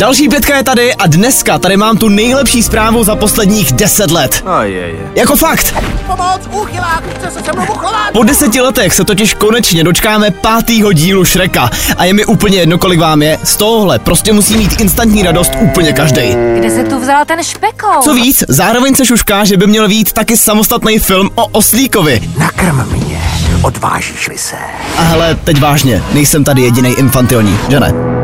Další 0.00 0.28
pětka 0.28 0.56
je 0.56 0.64
tady 0.64 0.94
a 0.94 1.06
dneska 1.06 1.58
tady 1.58 1.76
mám 1.76 1.96
tu 1.96 2.08
nejlepší 2.08 2.62
zprávu 2.62 3.04
za 3.04 3.16
posledních 3.16 3.72
10 3.72 4.10
let. 4.10 4.44
Oh, 4.46 4.60
je, 4.60 4.70
je. 4.70 5.10
Jako 5.14 5.36
fakt. 5.36 5.74
Pomoc, 6.06 6.40
úchylák, 6.52 7.04
chce 7.16 7.30
se 7.30 7.44
se 7.44 7.52
mnou. 7.52 7.66
Po 8.12 8.22
deseti 8.22 8.60
letech 8.60 8.94
se 8.94 9.04
totiž 9.04 9.34
konečně 9.34 9.84
dočkáme 9.84 10.30
pátýho 10.30 10.92
dílu 10.92 11.24
Šreka 11.24 11.70
a 11.96 12.04
je 12.04 12.12
mi 12.12 12.24
úplně 12.24 12.58
jedno, 12.58 12.78
kolik 12.78 13.00
vám 13.00 13.22
je. 13.22 13.38
Z 13.44 13.56
tohohle 13.56 13.98
prostě 13.98 14.32
musí 14.32 14.56
mít 14.56 14.80
instantní 14.80 15.22
radost 15.22 15.52
úplně 15.60 15.92
každý. 15.92 16.36
Kde 16.58 16.70
se 16.70 16.84
tu 16.84 17.00
vzal 17.00 17.24
ten 17.24 17.44
špekou? 17.44 18.00
Co 18.02 18.14
víc, 18.14 18.44
zároveň 18.48 18.94
se 18.94 19.06
šušká, 19.06 19.44
že 19.44 19.56
by 19.56 19.66
měl 19.66 19.88
být 19.88 20.12
taky 20.12 20.36
samostatný 20.36 20.98
film 20.98 21.30
o 21.34 21.46
Oslíkovi. 21.46 22.30
Nakrm 22.38 22.88
mě, 22.90 23.22
odvážíš-li 23.62 24.38
se. 24.38 24.56
A 24.96 25.02
hele, 25.02 25.34
teď 25.44 25.60
vážně, 25.60 26.02
nejsem 26.12 26.44
tady 26.44 26.62
jediný 26.62 26.90
infantilní, 26.90 27.58
že 27.68 27.80
ne? 27.80 28.19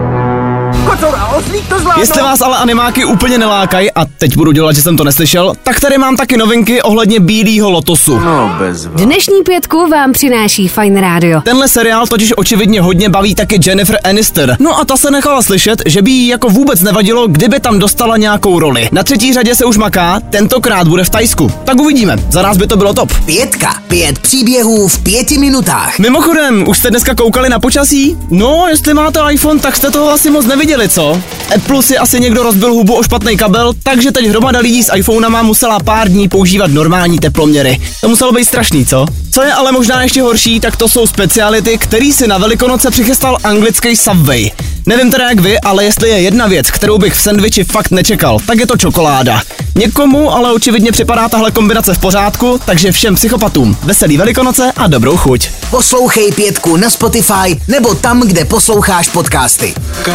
Oslík 1.37 1.69
to 1.69 1.79
zvládnou. 1.79 2.03
Jestli 2.03 2.23
vás 2.23 2.41
ale 2.41 2.57
animáky 2.57 3.05
úplně 3.05 3.39
nelákají, 3.39 3.93
a 3.93 4.05
teď 4.05 4.37
budu 4.37 4.53
dělat, 4.53 4.77
že 4.77 4.83
jsem 4.83 4.97
to 4.97 5.05
neslyšel, 5.05 5.53
tak 5.63 5.81
tady 5.81 5.99
mám 5.99 6.17
taky 6.17 6.37
novinky 6.37 6.83
ohledně 6.83 7.21
Bílého 7.21 7.71
lotosu. 7.71 8.19
No, 8.19 8.57
bez 8.59 8.85
Dnešní 8.85 9.43
pětku 9.43 9.87
vám 9.87 10.13
přináší 10.13 10.69
Fine 10.69 11.01
Radio. 11.01 11.41
Tenhle 11.41 11.69
seriál 11.69 12.07
totiž 12.07 12.33
očividně 12.37 12.81
hodně 12.81 13.09
baví 13.09 13.35
taky 13.35 13.59
Jennifer 13.67 13.99
Aniston. 14.05 14.51
No 14.59 14.79
a 14.79 14.85
ta 14.85 14.97
se 14.97 15.11
nechala 15.11 15.43
slyšet, 15.43 15.83
že 15.87 16.03
by 16.03 16.11
jí 16.11 16.29
jako 16.29 16.49
vůbec 16.49 16.83
nevadilo, 16.83 17.29
kdyby 17.29 17.61
tam 17.61 17.79
dostala 17.79 18.17
nějakou 18.17 18.59
roli. 18.59 18.89
Na 18.93 19.03
třetí 19.03 19.33
řadě 19.33 19.55
se 19.55 19.65
už 19.65 19.77
maká, 19.77 20.21
tentokrát 20.31 20.89
bude 20.89 21.05
v 21.05 21.11
Tajsku. 21.11 21.53
Tak 21.65 21.81
uvidíme, 21.81 22.17
za 22.31 22.43
nás 22.43 22.57
by 22.57 22.67
to 22.67 22.77
bylo 22.77 22.95
top. 22.95 23.13
Pětka. 23.27 23.75
Pět 23.89 24.19
příběhů 24.19 24.89
v 24.89 24.99
pěti 24.99 25.39
minutách. 25.39 25.99
Mimochodem, 25.99 26.69
už 26.69 26.79
jste 26.79 26.91
dneska 26.91 27.15
koukali 27.15 27.49
na 27.49 27.61
počasí? 27.61 28.17
No, 28.31 28.67
jestli 28.69 28.95
máte 28.95 29.21
iPhone, 29.31 29.61
tak 29.61 29.77
jste 29.77 29.91
toho 29.91 30.11
asi 30.11 30.31
moc 30.31 30.47
neviděli, 30.47 30.89
co? 30.89 31.21
Apple 31.55 31.83
si 31.83 31.99
asi 31.99 32.21
někdo 32.21 32.43
rozbil 32.43 32.73
hubu 32.73 32.95
o 32.95 33.03
špatný 33.03 33.37
kabel, 33.37 33.73
takže 33.83 34.13
teď 34.13 34.27
hromada 34.27 34.59
lidí 34.59 34.83
s 34.83 34.95
iPhonama 34.95 35.43
musela 35.43 35.81
pár 35.81 36.09
dní 36.09 36.29
používat 36.29 36.71
normální 36.71 37.19
teploměry. 37.19 37.81
To 38.01 38.09
muselo 38.09 38.33
být 38.33 38.45
strašný, 38.45 38.87
co? 38.87 39.07
Co 39.31 39.43
je 39.43 39.53
ale 39.53 39.73
možná 39.73 40.03
ještě 40.03 40.23
horší, 40.23 40.61
tak 40.61 40.77
to 40.77 40.89
jsou 40.89 41.07
speciality, 41.07 41.79
který 41.79 42.13
si 42.13 42.27
na 42.27 42.39
Velikonoce 42.39 42.91
přichystal 42.91 43.39
anglický 43.45 43.97
Subway. 43.97 44.51
Nevím 44.87 45.11
teda 45.11 45.29
jak 45.29 45.41
vy, 45.41 45.61
ale 45.61 45.85
jestli 45.85 46.09
je 46.09 46.21
jedna 46.21 46.47
věc, 46.47 46.71
kterou 46.71 46.99
bych 46.99 47.15
v 47.15 47.23
sendviči 47.23 47.65
fakt 47.65 47.91
nečekal, 47.91 48.39
tak 48.47 48.59
je 48.59 48.67
to 48.67 48.77
čokoláda. 48.77 49.43
Někomu 49.75 50.33
ale 50.33 50.53
očividně 50.53 50.93
připadá 50.93 51.29
tahle 51.29 51.51
kombinace 51.51 51.95
v 51.95 51.99
pořádku, 51.99 52.61
takže 52.67 52.93
všem 52.93 53.15
psychopatům 53.15 53.77
veselý 53.83 54.17
Velikonoce 54.17 54.73
a 54.77 54.87
dobrou 54.87 55.17
chuť. 55.17 55.51
Poslouchej 55.71 56.33
pětku 56.33 56.77
na 56.77 56.91
Spotify 56.91 57.61
nebo 57.69 57.95
tam, 57.95 58.21
kde 58.21 58.45
posloucháš 58.45 59.09
podcasty. 59.09 59.75
No 60.07 60.13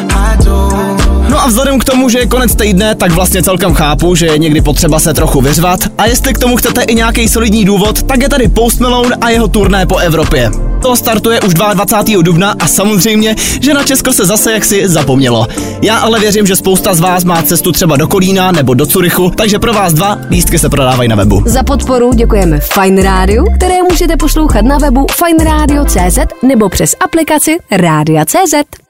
a 0.00 0.03
vzhledem 1.64 1.80
k 1.80 1.84
tomu, 1.84 2.08
že 2.08 2.18
je 2.18 2.26
konec 2.26 2.54
týdne, 2.54 2.94
tak 2.94 3.12
vlastně 3.12 3.42
celkem 3.42 3.74
chápu, 3.74 4.14
že 4.14 4.26
je 4.26 4.38
někdy 4.38 4.60
potřeba 4.60 4.98
se 4.98 5.14
trochu 5.14 5.40
vyřvat. 5.40 5.80
A 5.98 6.06
jestli 6.06 6.34
k 6.34 6.38
tomu 6.38 6.56
chcete 6.56 6.82
i 6.82 6.94
nějaký 6.94 7.28
solidní 7.28 7.64
důvod, 7.64 8.02
tak 8.02 8.22
je 8.22 8.28
tady 8.28 8.48
Post 8.48 8.80
Malone 8.80 9.16
a 9.20 9.30
jeho 9.30 9.48
turné 9.48 9.86
po 9.86 9.96
Evropě. 9.96 10.50
To 10.82 10.96
startuje 10.96 11.40
už 11.40 11.54
22. 11.54 12.22
dubna 12.22 12.54
a 12.58 12.66
samozřejmě, 12.66 13.36
že 13.60 13.74
na 13.74 13.82
Česko 13.82 14.12
se 14.12 14.24
zase 14.24 14.52
jaksi 14.52 14.88
zapomnělo. 14.88 15.46
Já 15.82 15.98
ale 15.98 16.20
věřím, 16.20 16.46
že 16.46 16.56
spousta 16.56 16.94
z 16.94 17.00
vás 17.00 17.24
má 17.24 17.42
cestu 17.42 17.72
třeba 17.72 17.96
do 17.96 18.08
Kolína 18.08 18.52
nebo 18.52 18.74
do 18.74 18.86
Curychu, 18.86 19.30
takže 19.30 19.58
pro 19.58 19.72
vás 19.72 19.92
dva 19.92 20.18
lístky 20.30 20.58
se 20.58 20.68
prodávají 20.68 21.08
na 21.08 21.16
webu. 21.16 21.42
Za 21.46 21.62
podporu 21.62 22.14
děkujeme 22.14 22.60
Fine 22.60 23.02
Radio, 23.02 23.44
které 23.56 23.74
můžete 23.90 24.16
poslouchat 24.16 24.64
na 24.64 24.78
webu 24.78 25.06
fineradio.cz 25.12 26.18
nebo 26.42 26.68
přes 26.68 26.96
aplikaci 27.00 27.58
Rádia.cz. 27.70 28.83